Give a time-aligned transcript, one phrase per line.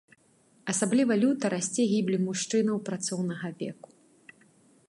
[0.71, 3.89] Асабліва люта расце гібель мужчынаў працоўнага веку.